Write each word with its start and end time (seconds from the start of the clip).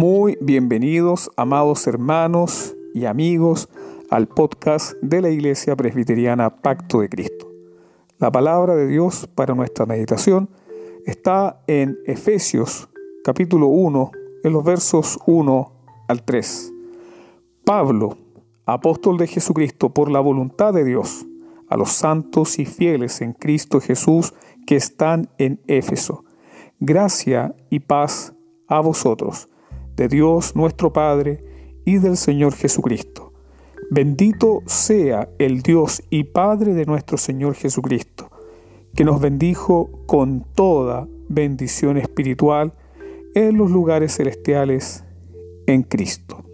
Muy 0.00 0.38
bienvenidos, 0.40 1.30
amados 1.36 1.86
hermanos 1.86 2.74
y 2.94 3.04
amigos, 3.04 3.68
al 4.08 4.28
podcast 4.28 4.94
de 5.02 5.20
la 5.20 5.28
Iglesia 5.28 5.76
Presbiteriana 5.76 6.62
Pacto 6.62 7.02
de 7.02 7.10
Cristo. 7.10 7.52
La 8.18 8.32
palabra 8.32 8.76
de 8.76 8.86
Dios 8.86 9.28
para 9.34 9.54
nuestra 9.54 9.84
meditación 9.84 10.48
está 11.04 11.60
en 11.66 11.98
Efesios 12.06 12.88
capítulo 13.22 13.66
1, 13.66 14.10
en 14.42 14.52
los 14.54 14.64
versos 14.64 15.18
1 15.26 15.72
al 16.08 16.22
3. 16.22 16.72
Pablo, 17.66 18.16
apóstol 18.64 19.18
de 19.18 19.26
Jesucristo 19.26 19.90
por 19.90 20.10
la 20.10 20.20
voluntad 20.20 20.72
de 20.72 20.84
Dios, 20.84 21.26
a 21.68 21.76
los 21.76 21.90
santos 21.90 22.58
y 22.58 22.64
fieles 22.64 23.20
en 23.20 23.34
Cristo 23.34 23.82
Jesús 23.82 24.32
que 24.66 24.76
están 24.76 25.28
en 25.36 25.60
Éfeso. 25.66 26.24
Gracia 26.78 27.54
y 27.68 27.80
paz 27.80 28.32
a 28.66 28.80
vosotros 28.80 29.50
de 30.00 30.08
Dios 30.08 30.56
nuestro 30.56 30.94
Padre 30.94 31.44
y 31.84 31.98
del 31.98 32.16
Señor 32.16 32.54
Jesucristo. 32.54 33.34
Bendito 33.90 34.62
sea 34.64 35.28
el 35.38 35.60
Dios 35.60 36.02
y 36.08 36.24
Padre 36.24 36.72
de 36.72 36.86
nuestro 36.86 37.18
Señor 37.18 37.54
Jesucristo, 37.54 38.30
que 38.94 39.04
nos 39.04 39.20
bendijo 39.20 39.90
con 40.06 40.46
toda 40.54 41.06
bendición 41.28 41.98
espiritual 41.98 42.72
en 43.34 43.58
los 43.58 43.70
lugares 43.70 44.16
celestiales 44.16 45.04
en 45.66 45.82
Cristo. 45.82 46.44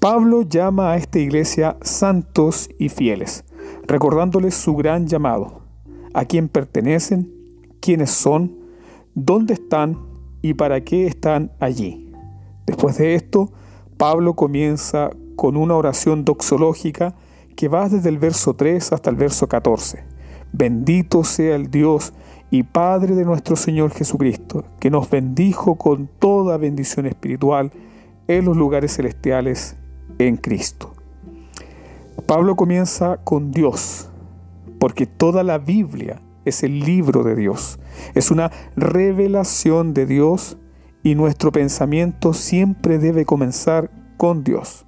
Pablo 0.00 0.40
llama 0.40 0.92
a 0.92 0.96
esta 0.96 1.18
iglesia 1.18 1.76
santos 1.82 2.70
y 2.78 2.88
fieles, 2.88 3.44
recordándoles 3.86 4.54
su 4.54 4.74
gran 4.74 5.06
llamado, 5.06 5.60
a 6.14 6.24
quién 6.24 6.48
pertenecen, 6.48 7.30
quiénes 7.80 8.10
son, 8.10 8.56
dónde 9.14 9.52
están 9.52 9.98
y 10.40 10.54
para 10.54 10.82
qué 10.82 11.06
están 11.06 11.52
allí. 11.60 12.07
Después 12.68 12.98
de 12.98 13.14
esto, 13.14 13.50
Pablo 13.96 14.34
comienza 14.34 15.08
con 15.36 15.56
una 15.56 15.74
oración 15.74 16.26
doxológica 16.26 17.14
que 17.56 17.66
va 17.66 17.88
desde 17.88 18.10
el 18.10 18.18
verso 18.18 18.56
3 18.56 18.92
hasta 18.92 19.08
el 19.08 19.16
verso 19.16 19.48
14. 19.48 20.04
Bendito 20.52 21.24
sea 21.24 21.56
el 21.56 21.70
Dios 21.70 22.12
y 22.50 22.64
Padre 22.64 23.14
de 23.14 23.24
nuestro 23.24 23.56
Señor 23.56 23.92
Jesucristo, 23.92 24.64
que 24.80 24.90
nos 24.90 25.08
bendijo 25.08 25.76
con 25.76 26.10
toda 26.18 26.58
bendición 26.58 27.06
espiritual 27.06 27.72
en 28.26 28.44
los 28.44 28.54
lugares 28.54 28.96
celestiales 28.96 29.76
en 30.18 30.36
Cristo. 30.36 30.92
Pablo 32.26 32.54
comienza 32.54 33.16
con 33.24 33.50
Dios, 33.50 34.10
porque 34.78 35.06
toda 35.06 35.42
la 35.42 35.56
Biblia 35.56 36.20
es 36.44 36.62
el 36.62 36.80
libro 36.80 37.22
de 37.22 37.34
Dios, 37.34 37.78
es 38.14 38.30
una 38.30 38.50
revelación 38.76 39.94
de 39.94 40.04
Dios 40.04 40.58
y 41.02 41.14
nuestro 41.14 41.52
pensamiento 41.52 42.32
siempre 42.32 42.98
debe 42.98 43.24
comenzar 43.24 43.90
con 44.16 44.44
Dios. 44.44 44.86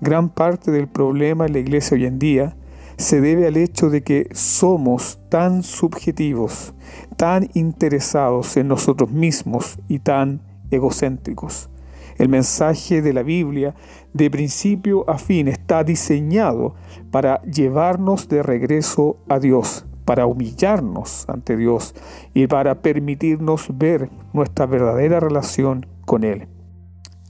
Gran 0.00 0.28
parte 0.28 0.70
del 0.70 0.88
problema 0.88 1.46
en 1.46 1.52
la 1.52 1.58
iglesia 1.60 1.96
hoy 1.96 2.06
en 2.06 2.18
día 2.18 2.56
se 2.96 3.20
debe 3.20 3.46
al 3.46 3.56
hecho 3.56 3.90
de 3.90 4.02
que 4.02 4.28
somos 4.32 5.18
tan 5.28 5.62
subjetivos, 5.62 6.74
tan 7.16 7.48
interesados 7.54 8.56
en 8.56 8.68
nosotros 8.68 9.10
mismos 9.10 9.78
y 9.88 9.98
tan 10.00 10.42
egocéntricos. 10.70 11.70
El 12.18 12.28
mensaje 12.28 13.02
de 13.02 13.12
la 13.12 13.22
Biblia 13.22 13.74
de 14.12 14.30
principio 14.30 15.08
a 15.10 15.18
fin 15.18 15.48
está 15.48 15.82
diseñado 15.82 16.74
para 17.10 17.42
llevarnos 17.42 18.28
de 18.28 18.42
regreso 18.42 19.16
a 19.28 19.40
Dios, 19.40 19.84
para 20.04 20.26
humillarnos 20.26 21.28
ante 21.28 21.56
Dios 21.56 21.94
y 22.34 22.46
para 22.46 22.82
permitirnos 22.82 23.68
ver 23.76 24.10
nuestra 24.32 24.66
verdadera 24.66 25.20
relación 25.20 25.86
con 26.04 26.24
Él. 26.24 26.48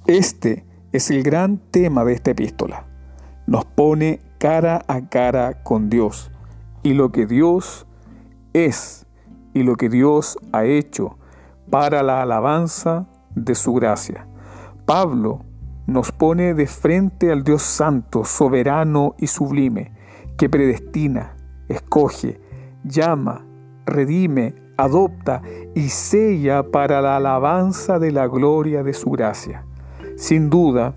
Este 0.07 0.65
es 0.93 1.11
el 1.11 1.23
gran 1.23 1.59
tema 1.59 2.05
de 2.05 2.13
esta 2.13 2.33
epístola. 2.33 2.87
Nos 3.47 3.65
pone 3.65 4.21
cara 4.39 4.85
a 4.89 5.09
cara 5.09 5.63
con 5.63 5.91
Dios 5.91 6.31
y 6.83 6.95
lo 6.95 7.13
que 7.13 7.27
Dios 7.27 7.87
es 8.53 9.07
y 9.55 9.63
lo 9.63 9.77
que 9.77 9.89
Dios 9.89 10.39
ha 10.53 10.65
hecho 10.65 11.19
para 11.71 12.03
la 12.03 12.23
alabanza 12.23 13.07
de 13.35 13.55
su 13.55 13.73
gracia. 13.75 14.27
Pablo 14.85 15.45
nos 15.87 16.13
pone 16.13 16.55
de 16.55 16.67
frente 16.67 17.31
al 17.31 17.45
Dios 17.45 17.63
santo, 17.63 18.25
soberano 18.25 19.15
y 19.19 19.27
sublime, 19.27 19.93
que 20.37 20.49
predestina, 20.49 21.37
escoge, 21.69 22.41
llama, 22.85 23.45
redime, 23.87 24.55
adopta 24.77 25.43
y 25.75 25.89
sella 25.89 26.71
para 26.71 27.01
la 27.01 27.17
alabanza 27.17 27.99
de 27.99 28.13
la 28.13 28.29
gloria 28.29 28.83
de 28.83 28.93
su 28.93 29.11
gracia. 29.11 29.65
Sin 30.17 30.51
duda, 30.51 30.95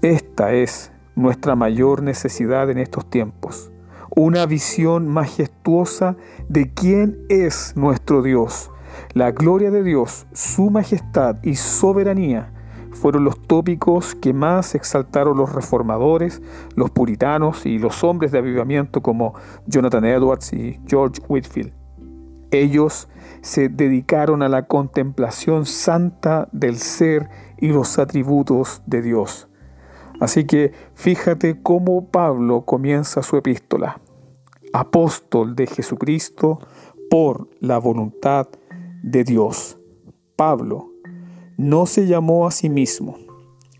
esta 0.00 0.52
es 0.52 0.92
nuestra 1.16 1.56
mayor 1.56 2.02
necesidad 2.02 2.70
en 2.70 2.78
estos 2.78 3.08
tiempos, 3.10 3.72
una 4.16 4.46
visión 4.46 5.08
majestuosa 5.08 6.16
de 6.48 6.72
quién 6.72 7.24
es 7.28 7.76
nuestro 7.76 8.22
Dios, 8.22 8.70
la 9.12 9.32
gloria 9.32 9.70
de 9.70 9.82
Dios, 9.82 10.26
su 10.32 10.70
majestad 10.70 11.36
y 11.42 11.56
soberanía 11.56 12.53
fueron 12.94 13.24
los 13.24 13.40
tópicos 13.40 14.14
que 14.14 14.32
más 14.32 14.74
exaltaron 14.74 15.36
los 15.36 15.52
reformadores, 15.52 16.40
los 16.74 16.90
puritanos 16.90 17.66
y 17.66 17.78
los 17.78 18.02
hombres 18.04 18.32
de 18.32 18.38
avivamiento 18.38 19.02
como 19.02 19.34
Jonathan 19.66 20.04
Edwards 20.04 20.52
y 20.52 20.80
George 20.86 21.20
Whitfield. 21.28 21.72
Ellos 22.50 23.08
se 23.42 23.68
dedicaron 23.68 24.42
a 24.42 24.48
la 24.48 24.66
contemplación 24.66 25.66
santa 25.66 26.48
del 26.52 26.78
ser 26.78 27.28
y 27.58 27.68
los 27.68 27.98
atributos 27.98 28.82
de 28.86 29.02
Dios. 29.02 29.48
Así 30.20 30.44
que 30.44 30.72
fíjate 30.94 31.60
cómo 31.62 32.08
Pablo 32.08 32.62
comienza 32.62 33.22
su 33.22 33.36
epístola. 33.36 34.00
Apóstol 34.72 35.54
de 35.56 35.66
Jesucristo 35.66 36.60
por 37.10 37.48
la 37.60 37.78
voluntad 37.78 38.48
de 39.02 39.24
Dios. 39.24 39.78
Pablo, 40.36 40.93
no 41.56 41.86
se 41.86 42.06
llamó 42.06 42.46
a 42.46 42.50
sí 42.50 42.68
mismo 42.68 43.18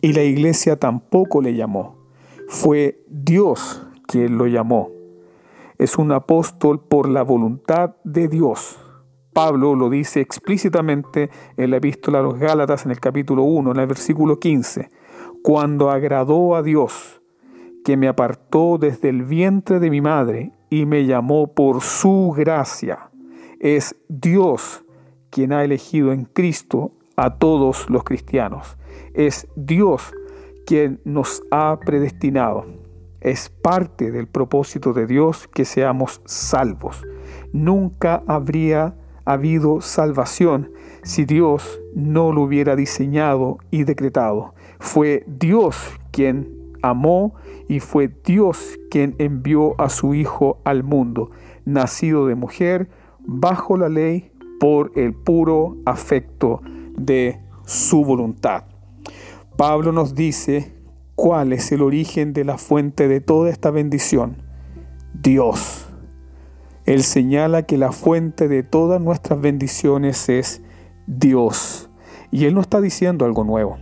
y 0.04 0.12
la 0.12 0.22
iglesia 0.22 0.76
tampoco 0.76 1.40
le 1.40 1.54
llamó. 1.54 1.96
Fue 2.48 3.02
Dios 3.08 3.86
quien 4.06 4.36
lo 4.36 4.46
llamó. 4.46 4.90
Es 5.78 5.96
un 5.96 6.12
apóstol 6.12 6.80
por 6.80 7.08
la 7.08 7.22
voluntad 7.22 7.96
de 8.04 8.28
Dios. 8.28 8.78
Pablo 9.32 9.74
lo 9.74 9.88
dice 9.88 10.20
explícitamente 10.20 11.30
en 11.56 11.70
la 11.70 11.78
epístola 11.78 12.20
a 12.20 12.22
los 12.22 12.38
Gálatas 12.38 12.84
en 12.84 12.92
el 12.92 13.00
capítulo 13.00 13.44
1, 13.44 13.72
en 13.72 13.78
el 13.78 13.86
versículo 13.86 14.38
15, 14.38 14.90
cuando 15.42 15.90
agradó 15.90 16.54
a 16.54 16.62
Dios, 16.62 17.22
que 17.82 17.96
me 17.96 18.06
apartó 18.06 18.76
desde 18.78 19.08
el 19.08 19.24
vientre 19.24 19.80
de 19.80 19.88
mi 19.90 20.00
madre 20.02 20.52
y 20.68 20.84
me 20.84 21.06
llamó 21.06 21.54
por 21.54 21.80
su 21.80 22.34
gracia. 22.36 23.10
Es 23.58 23.96
Dios 24.08 24.84
quien 25.30 25.52
ha 25.52 25.64
elegido 25.64 26.12
en 26.12 26.26
Cristo 26.26 26.92
a 27.16 27.38
todos 27.38 27.88
los 27.88 28.04
cristianos. 28.04 28.76
Es 29.14 29.48
Dios 29.56 30.12
quien 30.66 31.00
nos 31.04 31.42
ha 31.50 31.78
predestinado. 31.84 32.64
Es 33.20 33.48
parte 33.48 34.10
del 34.10 34.26
propósito 34.26 34.92
de 34.92 35.06
Dios 35.06 35.48
que 35.48 35.64
seamos 35.64 36.20
salvos. 36.24 37.04
Nunca 37.52 38.22
habría 38.26 38.96
habido 39.24 39.80
salvación 39.80 40.70
si 41.02 41.24
Dios 41.24 41.80
no 41.94 42.32
lo 42.32 42.42
hubiera 42.42 42.76
diseñado 42.76 43.58
y 43.70 43.84
decretado. 43.84 44.54
Fue 44.78 45.24
Dios 45.26 45.76
quien 46.10 46.74
amó 46.82 47.34
y 47.68 47.80
fue 47.80 48.12
Dios 48.24 48.78
quien 48.90 49.14
envió 49.18 49.80
a 49.80 49.88
su 49.88 50.14
Hijo 50.14 50.58
al 50.64 50.82
mundo, 50.82 51.30
nacido 51.64 52.26
de 52.26 52.34
mujer, 52.34 52.90
bajo 53.20 53.78
la 53.78 53.88
ley, 53.88 54.30
por 54.60 54.92
el 54.94 55.12
puro 55.14 55.76
afecto 55.84 56.62
de 56.96 57.40
su 57.66 58.04
voluntad. 58.04 58.64
Pablo 59.56 59.92
nos 59.92 60.14
dice 60.14 60.74
cuál 61.14 61.52
es 61.52 61.70
el 61.72 61.82
origen 61.82 62.32
de 62.32 62.44
la 62.44 62.58
fuente 62.58 63.08
de 63.08 63.20
toda 63.20 63.50
esta 63.50 63.70
bendición. 63.70 64.42
Dios. 65.12 65.86
Él 66.86 67.02
señala 67.02 67.62
que 67.62 67.78
la 67.78 67.92
fuente 67.92 68.48
de 68.48 68.62
todas 68.62 69.00
nuestras 69.00 69.40
bendiciones 69.40 70.28
es 70.28 70.62
Dios. 71.06 71.88
Y 72.30 72.44
Él 72.44 72.54
no 72.54 72.60
está 72.60 72.80
diciendo 72.80 73.24
algo 73.24 73.44
nuevo. 73.44 73.78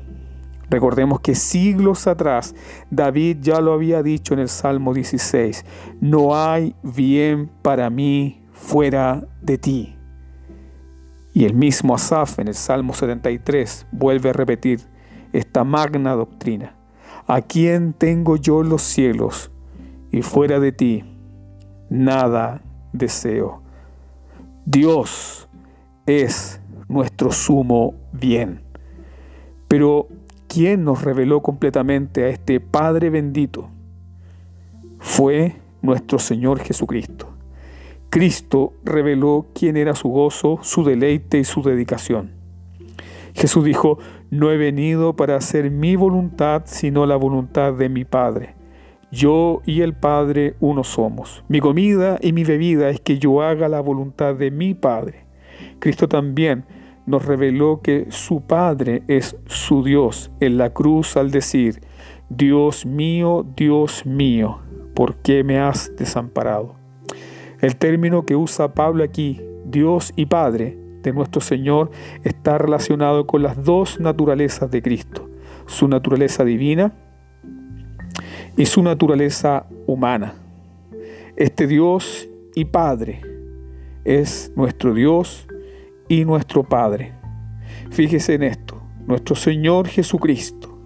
Recordemos 0.73 1.20
que 1.20 1.35
siglos 1.35 2.06
atrás 2.06 2.55
David 2.91 3.38
ya 3.43 3.61
lo 3.61 3.75
había 3.75 4.03
dicho 4.03 4.32
en 4.32 4.41
el 4.41 4.49
Salmo 4.49 4.94
16, 4.94 5.67
no 6.00 6.35
hay 6.35 6.75
bien 6.82 7.50
para 7.61 7.91
mí 7.91 8.41
fuera 8.53 9.29
de 9.43 9.59
ti. 9.59 10.01
Y 11.32 11.44
el 11.44 11.55
mismo 11.55 11.94
Asaf 11.94 12.38
en 12.38 12.49
el 12.49 12.55
Salmo 12.55 12.93
73 12.93 13.87
vuelve 13.90 14.31
a 14.31 14.32
repetir 14.32 14.81
esta 15.32 15.64
magna 15.64 16.12
doctrina. 16.12 16.76
¿A 17.26 17.40
quién 17.40 17.93
tengo 17.94 18.37
yo 18.37 18.62
los 18.62 18.82
cielos? 18.82 19.50
Y 20.11 20.23
fuera 20.23 20.61
de 20.61 20.73
ti, 20.73 21.05
nada 21.88 22.62
deseo. 22.93 23.62
Dios 24.67 25.49
es 26.06 26.61
nuestro 26.88 27.32
sumo 27.32 27.94
bien. 28.12 28.62
Pero, 29.69 30.08
¿quién 30.49 30.85
nos 30.85 31.02
reveló 31.02 31.40
completamente 31.40 32.25
a 32.25 32.28
este 32.28 32.61
Padre 32.61 33.08
bendito? 33.08 33.70
Fue 34.99 35.56
nuestro 35.81 36.19
Señor 36.19 36.61
Jesucristo. 36.61 37.31
Cristo 38.12 38.75
reveló 38.85 39.47
quién 39.55 39.79
era 39.79 39.94
su 39.94 40.11
gozo, 40.11 40.59
su 40.61 40.85
deleite 40.85 41.38
y 41.38 41.44
su 41.44 41.62
dedicación. 41.62 42.32
Jesús 43.32 43.64
dijo, 43.64 44.00
no 44.29 44.50
he 44.50 44.59
venido 44.59 45.17
para 45.17 45.37
hacer 45.37 45.70
mi 45.70 45.97
voluntad, 45.97 46.64
sino 46.67 47.06
la 47.06 47.17
voluntad 47.17 47.73
de 47.73 47.88
mi 47.88 48.05
Padre. 48.05 48.55
Yo 49.11 49.62
y 49.64 49.81
el 49.81 49.94
Padre 49.94 50.56
uno 50.61 50.85
somos. 50.85 51.43
Mi 51.49 51.61
comida 51.61 52.19
y 52.20 52.35
mi 52.35 52.44
bebida 52.44 52.91
es 52.91 53.00
que 53.00 53.19
yo 53.19 53.41
haga 53.41 53.70
la 53.70 53.81
voluntad 53.81 54.35
de 54.35 54.50
mi 54.50 54.75
Padre. 54.75 55.25
Cristo 55.79 56.06
también 56.06 56.67
nos 57.06 57.25
reveló 57.25 57.81
que 57.81 58.09
su 58.11 58.43
Padre 58.43 59.05
es 59.09 59.38
su 59.47 59.82
Dios 59.82 60.31
en 60.38 60.59
la 60.59 60.75
cruz 60.75 61.17
al 61.17 61.31
decir, 61.31 61.81
Dios 62.29 62.85
mío, 62.85 63.47
Dios 63.56 64.05
mío, 64.05 64.59
¿por 64.94 65.17
qué 65.23 65.44
me 65.44 65.59
has 65.59 65.97
desamparado? 65.97 66.81
El 67.62 67.76
término 67.76 68.26
que 68.26 68.35
usa 68.35 68.75
Pablo 68.75 69.05
aquí, 69.05 69.41
Dios 69.64 70.12
y 70.17 70.26
Padre, 70.26 70.76
de 71.03 71.12
nuestro 71.12 71.41
Señor, 71.41 71.93
está 72.25 72.59
relacionado 72.59 73.25
con 73.25 73.44
las 73.44 73.62
dos 73.62 74.00
naturalezas 74.00 74.69
de 74.73 74.82
Cristo, 74.82 75.31
su 75.67 75.87
naturaleza 75.87 76.44
divina 76.44 76.93
y 78.56 78.67
su 78.67 78.82
naturaleza 78.82 79.67
humana. 79.87 80.35
Este 81.37 81.69
Dios 81.69 82.29
y 82.56 82.64
Padre 82.64 83.20
es 84.05 84.53
nuestro 84.56 84.93
Dios 84.93 85.47
y 86.09 86.25
nuestro 86.25 86.64
Padre. 86.64 87.12
Fíjese 87.93 88.35
en 88.35 88.43
esto, 88.43 88.82
nuestro 89.06 89.37
Señor 89.37 89.87
Jesucristo. 89.87 90.76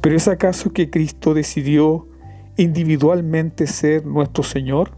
¿Pero 0.00 0.16
es 0.16 0.28
acaso 0.28 0.72
que 0.72 0.88
Cristo 0.88 1.34
decidió 1.34 2.08
individualmente 2.56 3.66
ser 3.66 4.06
nuestro 4.06 4.42
Señor? 4.42 4.97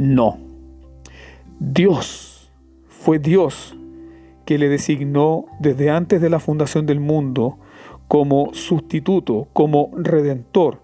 No. 0.00 0.38
Dios 1.58 2.50
fue 2.88 3.18
Dios 3.18 3.76
que 4.46 4.56
le 4.56 4.70
designó 4.70 5.44
desde 5.58 5.90
antes 5.90 6.22
de 6.22 6.30
la 6.30 6.40
fundación 6.40 6.86
del 6.86 7.00
mundo 7.00 7.58
como 8.08 8.54
sustituto, 8.54 9.48
como 9.52 9.90
redentor, 9.94 10.80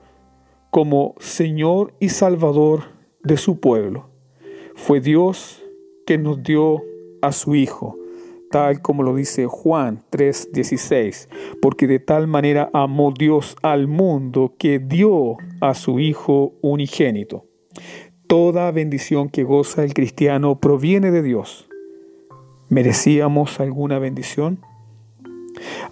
como 0.68 1.14
Señor 1.18 1.94
y 1.98 2.10
Salvador 2.10 2.82
de 3.22 3.38
su 3.38 3.58
pueblo. 3.58 4.10
Fue 4.74 5.00
Dios 5.00 5.64
que 6.06 6.18
nos 6.18 6.42
dio 6.42 6.82
a 7.22 7.32
su 7.32 7.54
Hijo, 7.54 7.96
tal 8.50 8.82
como 8.82 9.02
lo 9.02 9.14
dice 9.14 9.46
Juan 9.46 10.04
3:16, 10.10 11.30
porque 11.62 11.86
de 11.86 12.00
tal 12.00 12.26
manera 12.26 12.68
amó 12.74 13.14
Dios 13.18 13.56
al 13.62 13.88
mundo 13.88 14.56
que 14.58 14.78
dio 14.78 15.38
a 15.62 15.72
su 15.72 16.00
Hijo 16.00 16.52
unigénito. 16.60 17.46
Toda 18.26 18.72
bendición 18.72 19.28
que 19.28 19.44
goza 19.44 19.84
el 19.84 19.94
cristiano 19.94 20.58
proviene 20.58 21.12
de 21.12 21.22
Dios. 21.22 21.68
¿Merecíamos 22.68 23.60
alguna 23.60 24.00
bendición? 24.00 24.58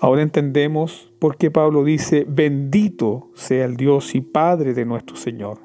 Ahora 0.01 0.23
entendemos 0.23 1.13
por 1.21 1.37
qué 1.37 1.53
Pablo 1.53 1.85
dice, 1.85 2.27
bendito 2.29 3.31
sea 3.35 3.65
el 3.65 3.77
Dios 3.77 4.17
y 4.17 4.21
Padre 4.21 4.75
de 4.75 4.85
nuestro 4.85 5.15
Señor. 5.15 5.61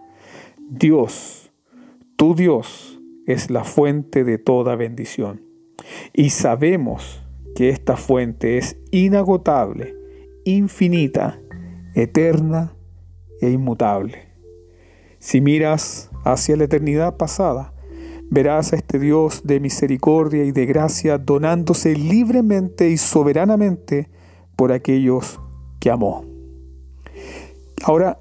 Dios, 0.69 1.51
tu 2.15 2.35
Dios, 2.35 2.99
es 3.25 3.49
la 3.49 3.63
fuente 3.63 4.23
de 4.23 4.37
toda 4.37 4.75
bendición. 4.75 5.41
Y 6.13 6.29
sabemos 6.29 7.23
que 7.55 7.69
esta 7.69 7.97
fuente 7.97 8.59
es 8.59 8.77
inagotable, 8.91 9.95
infinita, 10.45 11.39
eterna 11.95 12.75
e 13.41 13.49
inmutable. 13.49 14.28
Si 15.19 15.41
miras 15.41 16.09
hacia 16.23 16.55
la 16.55 16.63
eternidad 16.63 17.17
pasada, 17.17 17.73
verás 18.29 18.71
a 18.71 18.77
este 18.77 18.99
Dios 18.99 19.41
de 19.43 19.59
misericordia 19.59 20.45
y 20.45 20.51
de 20.51 20.65
gracia 20.65 21.17
donándose 21.17 21.93
libremente 21.95 22.89
y 22.89 22.97
soberanamente 22.97 24.09
por 24.55 24.71
aquellos 24.71 25.39
que 25.79 25.91
amó. 25.91 26.25
Ahora, 27.83 28.17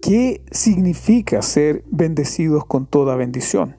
¿qué 0.00 0.42
significa 0.50 1.42
ser 1.42 1.84
bendecidos 1.90 2.64
con 2.64 2.86
toda 2.86 3.16
bendición? 3.16 3.76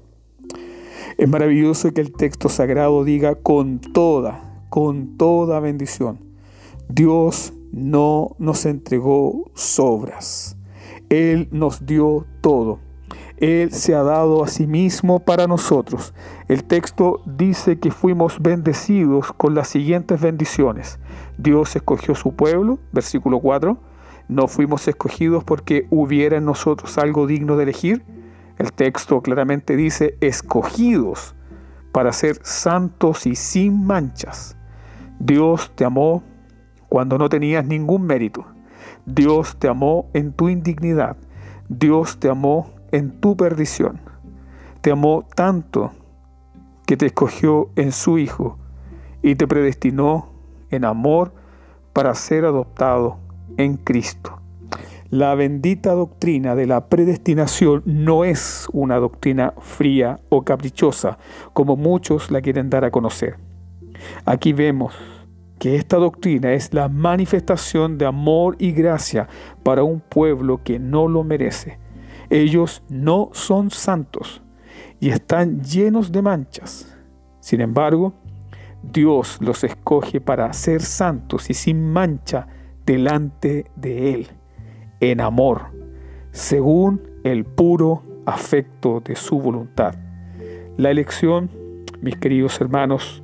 Es 1.18 1.28
maravilloso 1.28 1.92
que 1.92 2.02
el 2.02 2.14
texto 2.14 2.50
sagrado 2.50 3.04
diga 3.04 3.36
con 3.36 3.80
toda, 3.80 4.64
con 4.70 5.18
toda 5.18 5.60
bendición. 5.60 6.20
Dios 6.88 7.54
no 7.72 8.36
nos 8.40 8.66
entregó 8.66 9.52
sobras. 9.54 10.59
Él 11.10 11.48
nos 11.52 11.86
dio 11.86 12.26
todo. 12.42 12.80
Él 13.38 13.72
se 13.72 13.96
ha 13.96 14.04
dado 14.04 14.44
a 14.44 14.48
sí 14.48 14.68
mismo 14.68 15.20
para 15.20 15.48
nosotros. 15.48 16.14
El 16.48 16.66
texto 16.66 17.22
dice 17.26 17.80
que 17.80 17.92
fuimos 17.92 18.42
bendecidos 18.42 19.32
con 19.34 19.56
las 19.56 19.70
siguientes 19.70 20.20
bendiciones. 20.20 21.00
Dios 21.38 21.76
escogió 21.76 22.16
su 22.16 22.36
pueblo, 22.36 22.80
versículo 22.92 23.40
4. 23.40 23.78
No 24.28 24.48
fuimos 24.48 24.88
escogidos 24.88 25.44
porque 25.44 25.88
hubiera 25.90 26.38
en 26.38 26.46
nosotros 26.46 26.98
algo 26.98 27.28
digno 27.28 27.56
de 27.56 27.64
elegir, 27.64 28.04
el 28.60 28.74
texto 28.74 29.22
claramente 29.22 29.78
dice, 29.78 30.18
escogidos 30.20 31.34
para 31.94 32.12
ser 32.12 32.40
santos 32.44 33.26
y 33.26 33.36
sin 33.36 33.86
manchas. 33.86 34.58
Dios 35.18 35.72
te 35.76 35.86
amó 35.86 36.24
cuando 36.90 37.18
no 37.18 37.30
tenías 37.30 37.66
ningún 37.66 38.06
mérito. 38.06 38.46
Dios 39.06 39.58
te 39.58 39.68
amó 39.68 40.10
en 40.14 40.34
tu 40.34 40.50
indignidad. 40.50 41.18
Dios 41.68 42.20
te 42.20 42.30
amó 42.30 42.72
en 42.92 43.20
tu 43.20 43.36
perdición. 43.38 44.02
Te 44.82 44.92
amó 44.92 45.26
tanto 45.36 45.92
que 46.86 46.98
te 46.98 47.08
escogió 47.08 47.70
en 47.76 47.92
su 47.92 48.18
Hijo 48.18 48.58
y 49.22 49.36
te 49.36 49.48
predestinó 49.48 50.30
en 50.70 50.86
amor 50.86 51.34
para 51.94 52.16
ser 52.16 52.46
adoptado 52.46 53.18
en 53.58 53.78
Cristo. 53.78 54.40
La 55.10 55.34
bendita 55.34 55.94
doctrina 55.94 56.56
de 56.56 56.68
la 56.68 56.88
predestinación 56.88 57.82
no 57.86 58.24
es 58.24 58.68
una 58.72 58.98
doctrina 58.98 59.54
fría 59.60 60.20
o 60.30 60.44
caprichosa, 60.44 61.18
como 61.54 61.76
muchos 61.76 62.30
la 62.30 62.42
quieren 62.42 62.70
dar 62.70 62.86
a 62.86 62.92
conocer. 62.92 63.38
Aquí 64.26 64.54
vemos 64.54 64.94
que 65.60 65.76
esta 65.76 65.98
doctrina 65.98 66.54
es 66.54 66.74
la 66.74 66.88
manifestación 66.88 67.98
de 67.98 68.06
amor 68.06 68.56
y 68.60 68.72
gracia 68.72 69.28
para 69.62 69.84
un 69.84 70.00
pueblo 70.00 70.62
que 70.64 70.80
no 70.80 71.08
lo 71.08 71.24
merece. 71.24 71.78
Ellos 72.30 72.82
no 72.90 73.30
son 73.34 73.70
santos 73.70 74.42
y 75.00 75.10
están 75.10 75.62
llenos 75.62 76.12
de 76.12 76.22
manchas. 76.22 76.98
Sin 77.42 77.62
embargo, 77.62 78.14
Dios 78.82 79.38
los 79.42 79.64
escoge 79.64 80.22
para 80.22 80.52
ser 80.54 80.82
santos 80.82 81.50
y 81.50 81.54
sin 81.54 81.92
mancha 81.92 82.48
delante 82.86 83.66
de 83.76 84.14
Él 84.14 84.28
en 85.02 85.22
amor, 85.22 85.68
según 86.32 87.02
el 87.24 87.46
puro 87.46 88.04
afecto 88.26 89.02
de 89.02 89.16
su 89.16 89.40
voluntad. 89.40 89.96
La 90.78 90.92
elección, 90.92 91.50
mis 92.02 92.16
queridos 92.16 92.60
hermanos, 92.62 93.24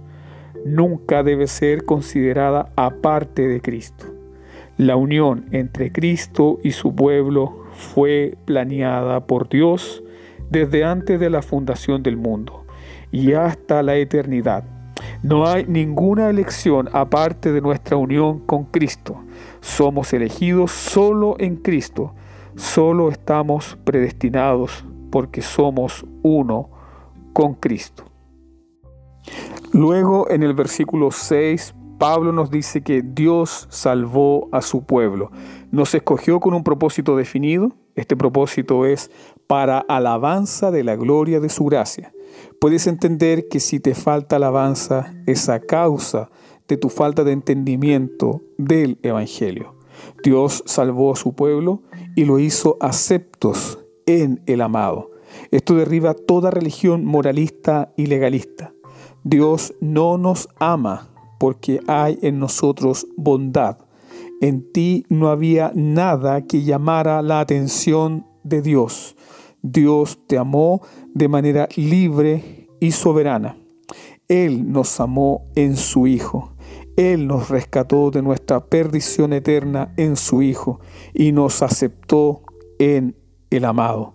nunca 0.65 1.23
debe 1.23 1.47
ser 1.47 1.85
considerada 1.85 2.71
aparte 2.75 3.47
de 3.47 3.61
Cristo. 3.61 4.07
La 4.77 4.97
unión 4.97 5.45
entre 5.51 5.91
Cristo 5.91 6.59
y 6.63 6.71
su 6.71 6.93
pueblo 6.93 7.63
fue 7.73 8.35
planeada 8.45 9.25
por 9.25 9.47
Dios 9.47 10.03
desde 10.49 10.83
antes 10.83 11.19
de 11.19 11.29
la 11.29 11.41
fundación 11.41 12.03
del 12.03 12.17
mundo 12.17 12.65
y 13.11 13.33
hasta 13.33 13.83
la 13.83 13.95
eternidad. 13.95 14.63
No 15.21 15.47
hay 15.47 15.65
ninguna 15.67 16.29
elección 16.29 16.89
aparte 16.93 17.51
de 17.51 17.61
nuestra 17.61 17.95
unión 17.95 18.39
con 18.39 18.65
Cristo. 18.65 19.23
Somos 19.61 20.13
elegidos 20.13 20.71
solo 20.71 21.35
en 21.39 21.57
Cristo. 21.57 22.13
Solo 22.55 23.09
estamos 23.09 23.77
predestinados 23.83 24.83
porque 25.11 25.41
somos 25.41 26.05
uno 26.23 26.69
con 27.33 27.53
Cristo. 27.53 28.04
Luego 29.75 30.29
en 30.29 30.41
el 30.41 30.53
versículo 30.53 31.11
6, 31.11 31.75
Pablo 31.99 32.31
nos 32.31 32.49
dice 32.49 32.81
que 32.81 33.01
Dios 33.01 33.67
salvó 33.69 34.47
a 34.53 34.61
su 34.61 34.85
pueblo. 34.85 35.31
Nos 35.69 35.93
escogió 35.93 36.39
con 36.39 36.53
un 36.53 36.63
propósito 36.63 37.17
definido. 37.17 37.73
Este 37.93 38.15
propósito 38.15 38.85
es 38.85 39.11
para 39.47 39.79
alabanza 39.79 40.71
de 40.71 40.85
la 40.85 40.95
gloria 40.95 41.41
de 41.41 41.49
su 41.49 41.65
gracia. 41.65 42.13
Puedes 42.61 42.87
entender 42.87 43.49
que 43.49 43.59
si 43.59 43.81
te 43.81 43.95
falta 43.95 44.37
alabanza 44.37 45.13
es 45.25 45.49
a 45.49 45.59
causa 45.59 46.29
de 46.69 46.77
tu 46.77 46.87
falta 46.87 47.25
de 47.25 47.33
entendimiento 47.33 48.43
del 48.57 48.97
Evangelio. 49.03 49.75
Dios 50.23 50.63
salvó 50.65 51.11
a 51.11 51.17
su 51.17 51.33
pueblo 51.33 51.83
y 52.15 52.23
lo 52.23 52.39
hizo 52.39 52.77
aceptos 52.79 53.79
en 54.05 54.41
el 54.45 54.61
amado. 54.61 55.09
Esto 55.51 55.75
derriba 55.75 56.13
toda 56.13 56.49
religión 56.49 57.03
moralista 57.03 57.91
y 57.97 58.05
legalista. 58.05 58.74
Dios 59.27 59.73
no 59.81 60.19
nos 60.19 60.47
ama 60.59 61.09
porque 61.39 61.81
hay 61.87 62.19
en 62.21 62.37
nosotros 62.37 63.07
bondad. 63.17 63.79
En 64.39 64.71
ti 64.71 65.03
no 65.09 65.29
había 65.29 65.71
nada 65.73 66.43
que 66.43 66.61
llamara 66.61 67.23
la 67.23 67.39
atención 67.39 68.27
de 68.43 68.61
Dios. 68.61 69.15
Dios 69.63 70.19
te 70.27 70.37
amó 70.37 70.83
de 71.15 71.27
manera 71.27 71.67
libre 71.75 72.69
y 72.79 72.91
soberana. 72.91 73.57
Él 74.27 74.71
nos 74.71 74.99
amó 74.99 75.45
en 75.55 75.75
su 75.75 76.05
Hijo. 76.05 76.53
Él 76.95 77.25
nos 77.25 77.49
rescató 77.49 78.11
de 78.11 78.21
nuestra 78.21 78.63
perdición 78.63 79.33
eterna 79.33 79.91
en 79.97 80.17
su 80.17 80.43
Hijo 80.43 80.81
y 81.15 81.31
nos 81.31 81.63
aceptó 81.63 82.43
en 82.77 83.15
el 83.49 83.65
amado. 83.65 84.13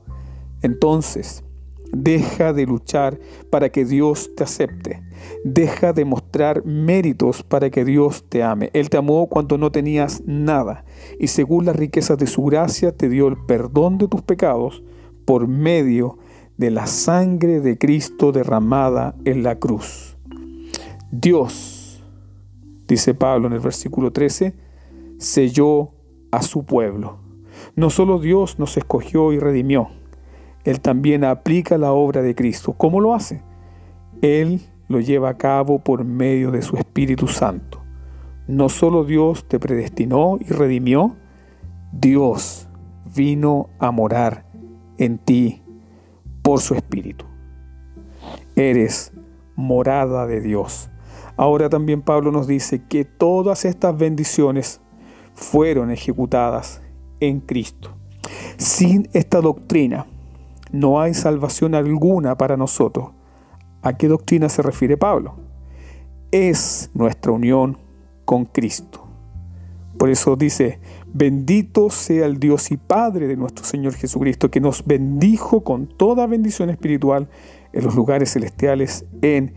Entonces, 0.63 1.43
deja 1.93 2.53
de 2.53 2.67
luchar 2.67 3.19
para 3.51 3.71
que 3.71 3.85
Dios 3.85 4.31
te 4.37 4.45
acepte. 4.45 5.03
Deja 5.45 5.93
de 5.93 6.05
mostrar 6.05 6.65
méritos 6.65 7.43
para 7.43 7.71
que 7.71 7.85
Dios 7.85 8.25
te 8.29 8.43
ame. 8.43 8.71
Él 8.73 8.91
te 8.91 8.97
amó 8.97 9.29
cuando 9.29 9.59
no 9.59 9.71
tenías 9.71 10.23
nada 10.27 10.85
y 11.19 11.29
según 11.29 11.67
las 11.67 11.77
riquezas 11.77 12.19
de 12.19 12.27
su 12.27 12.45
gracia 12.45 12.97
te 12.97 13.09
dio 13.09 13.29
el 13.29 13.37
perdón 13.37 13.99
de 13.99 14.09
tus 14.09 14.23
pecados 14.23 14.83
por 15.25 15.49
medio 15.49 16.19
de 16.57 16.71
la 16.71 16.87
sangre 16.87 17.61
de 17.61 17.79
Cristo 17.79 18.33
derramada 18.33 19.15
en 19.25 19.43
la 19.43 19.59
cruz. 19.59 20.17
Dios, 21.11 22.03
dice 22.87 23.15
Pablo 23.15 23.47
en 23.47 23.55
el 23.55 23.61
versículo 23.61 24.13
13, 24.13 24.55
selló 25.19 25.91
a 26.31 26.43
su 26.43 26.65
pueblo. 26.65 27.19
No 27.77 27.91
solo 27.91 28.19
Dios 28.19 28.59
nos 28.59 28.77
escogió 28.77 29.33
y 29.33 29.39
redimió, 29.39 29.89
Él 30.65 30.81
también 30.81 31.25
aplica 31.25 31.79
la 31.79 31.93
obra 31.93 32.23
de 32.23 32.35
Cristo. 32.35 32.75
¿Cómo 32.75 33.01
lo 33.01 33.15
hace? 33.15 33.43
Él 34.21 34.61
lo 34.89 35.01
lleva 35.01 35.31
a 35.31 35.37
cabo 35.37 35.79
por 35.79 36.05
medio 36.05 36.51
de 36.51 36.63
su 36.63 36.77
Espíritu 36.77 37.29
Santo. 37.29 37.81
No 38.47 38.69
solo 38.69 39.05
Dios 39.05 39.47
te 39.47 39.59
predestinó 39.59 40.39
y 40.41 40.53
redimió, 40.53 41.17
Dios 41.93 42.69
vino 43.15 43.71
a 43.79 43.91
morar 43.91 44.45
en 44.99 45.19
ti 45.19 45.63
por 46.43 46.61
su 46.61 46.75
Espíritu. 46.75 47.25
Eres 48.57 49.13
morada 49.57 50.27
de 50.27 50.41
Dios. 50.41 50.91
Ahora 51.37 51.69
también 51.71 52.03
Pablo 52.03 52.33
nos 52.33 52.47
dice 52.47 52.83
que 52.87 53.05
todas 53.05 53.65
estas 53.65 53.97
bendiciones 53.97 54.81
fueron 55.35 55.91
ejecutadas 55.91 56.83
en 57.21 57.41
Cristo. 57.41 57.97
Sin 58.59 59.09
esta 59.13 59.41
doctrina 59.41 60.07
no 60.73 61.01
hay 61.01 61.15
salvación 61.15 61.75
alguna 61.75 62.37
para 62.37 62.57
nosotros. 62.57 63.11
¿A 63.83 63.97
qué 63.97 64.09
doctrina 64.09 64.49
se 64.49 64.63
refiere 64.63 64.97
Pablo? 64.97 65.37
Es 66.31 66.91
nuestra 66.95 67.33
unión 67.33 67.79
con 68.25 68.45
Cristo. 68.45 69.07
Por 69.99 70.11
eso 70.11 70.37
dice, 70.37 70.81
Bendito 71.13 71.91
sea 71.91 72.27
el 72.27 72.39
Dios 72.39 72.71
y 72.71 72.77
Padre 72.77 73.27
de 73.27 73.37
nuestro 73.37 73.65
Señor 73.65 73.95
Jesucristo, 73.95 74.49
que 74.49 74.61
nos 74.61 74.87
bendijo 74.87 75.65
con 75.65 75.89
toda 75.89 76.29
bendición 76.29 76.71
espiritual 76.71 77.29
en 77.73 77.85
los 77.85 77.97
lugares 77.97 78.33
celestiales 78.33 79.05
en 79.21 79.55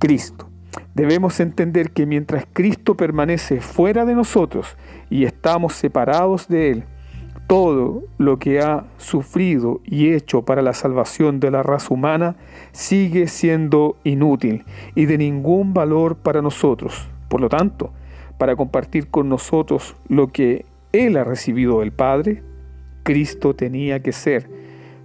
Cristo. 0.00 0.48
Debemos 0.94 1.38
entender 1.38 1.92
que 1.92 2.06
mientras 2.06 2.44
Cristo 2.52 2.96
permanece 2.96 3.60
fuera 3.60 4.04
de 4.04 4.16
nosotros 4.16 4.76
y 5.10 5.24
estamos 5.24 5.74
separados 5.74 6.48
de 6.48 6.72
Él, 6.72 6.84
todo 7.46 8.02
lo 8.18 8.38
que 8.38 8.60
ha 8.60 8.84
sufrido 8.98 9.80
y 9.84 10.12
hecho 10.12 10.42
para 10.42 10.62
la 10.62 10.72
salvación 10.72 11.38
de 11.38 11.50
la 11.50 11.62
raza 11.62 11.94
humana 11.94 12.36
sigue 12.72 13.28
siendo 13.28 13.96
inútil 14.04 14.64
y 14.94 15.06
de 15.06 15.18
ningún 15.18 15.72
valor 15.72 16.16
para 16.16 16.42
nosotros. 16.42 17.08
Por 17.28 17.40
lo 17.40 17.48
tanto, 17.48 17.92
para 18.38 18.56
compartir 18.56 19.08
con 19.08 19.28
nosotros 19.28 19.96
lo 20.08 20.28
que 20.28 20.66
él 20.92 21.16
ha 21.16 21.24
recibido 21.24 21.80
del 21.80 21.92
Padre, 21.92 22.42
Cristo 23.02 23.54
tenía 23.54 24.00
que 24.00 24.12
ser 24.12 24.48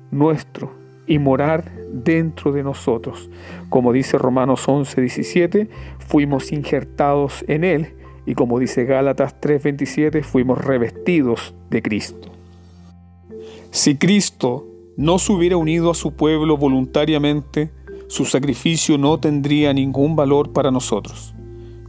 nuestro 0.10 0.72
y 1.06 1.20
morar 1.20 1.72
dentro 1.92 2.52
de 2.52 2.64
nosotros. 2.64 3.30
Como 3.70 3.94
dice 3.94 4.18
Romanos 4.18 4.68
11, 4.68 5.02
17, 5.02 5.70
fuimos 6.00 6.52
injertados 6.52 7.46
en 7.48 7.64
Él 7.64 7.94
y 8.26 8.36
como 8.36 8.60
dice 8.60 8.86
Gálatas 8.86 9.40
3:27, 9.40 10.24
fuimos 10.24 10.60
revestidos 10.64 11.54
de 11.70 11.82
Cristo. 11.82 12.30
Si 13.72 13.96
Cristo 13.96 14.68
no 14.98 15.18
se 15.18 15.32
hubiera 15.32 15.58
unido 15.58 15.92
a 15.92 15.96
su 15.96 16.14
pueblo 16.14 16.58
voluntariamente, 16.58 17.72
su 18.08 18.26
sacrificio 18.26 18.98
no 18.98 19.20
tendría 19.20 19.74
ningún 19.74 20.16
valor 20.16 20.52
para 20.52 20.72
nosotros, 20.72 21.34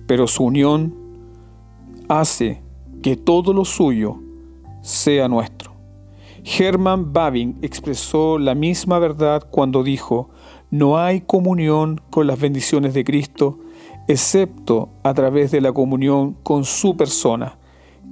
pero 0.06 0.26
su 0.26 0.44
unión 0.44 0.94
hace 2.08 2.62
que 3.02 3.16
todo 3.16 3.52
lo 3.52 3.64
suyo 3.64 4.20
sea 4.82 5.28
nuestro. 5.28 5.72
Herman 6.44 7.12
Babin 7.12 7.58
expresó 7.62 8.38
la 8.38 8.54
misma 8.54 8.98
verdad 8.98 9.46
cuando 9.50 9.82
dijo, 9.82 10.30
no 10.70 10.98
hay 10.98 11.20
comunión 11.20 12.00
con 12.10 12.26
las 12.26 12.40
bendiciones 12.40 12.94
de 12.94 13.04
Cristo 13.04 13.58
excepto 14.08 14.90
a 15.02 15.14
través 15.14 15.50
de 15.50 15.60
la 15.60 15.72
comunión 15.72 16.34
con 16.42 16.64
su 16.64 16.96
persona. 16.96 17.58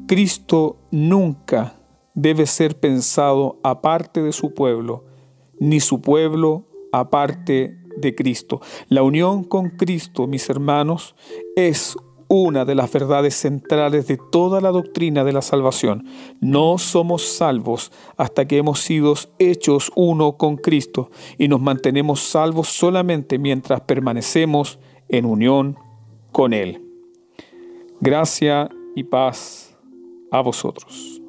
Cristo 0.07 0.77
nunca 0.91 1.75
debe 2.15 2.47
ser 2.47 2.79
pensado 2.79 3.59
aparte 3.63 4.23
de 4.23 4.33
su 4.33 4.55
pueblo, 4.55 5.05
ni 5.59 5.81
su 5.81 6.01
pueblo 6.01 6.67
aparte 6.93 7.79
de 7.97 8.15
Cristo. 8.15 8.61
La 8.89 9.03
unión 9.03 9.45
con 9.45 9.71
Cristo, 9.71 10.27
mis 10.27 10.49
hermanos, 10.49 11.15
es 11.57 11.97
una 12.33 12.65
de 12.65 12.77
las 12.77 12.93
verdades 12.93 13.35
centrales 13.35 14.07
de 14.07 14.17
toda 14.31 14.61
la 14.61 14.71
doctrina 14.71 15.25
de 15.25 15.33
la 15.33 15.43
salvación. 15.43 16.07
No 16.41 16.79
somos 16.79 17.23
salvos 17.23 17.91
hasta 18.17 18.47
que 18.47 18.59
hemos 18.59 18.79
sido 18.79 19.15
hechos 19.41 19.91
uno 19.97 20.37
con 20.37 20.57
Cristo 20.57 21.11
y 21.39 21.49
nos 21.49 21.61
mantenemos 21.61 22.21
salvos 22.21 22.69
solamente 22.69 23.39
mientras 23.41 23.81
permanecemos 23.81 24.79
en 25.11 25.25
unión 25.25 25.77
con 26.33 26.53
Él. 26.53 26.83
Gracia 28.01 28.71
y 28.95 29.05
paz 29.05 29.77
a 30.31 30.41
vosotros. 30.41 31.20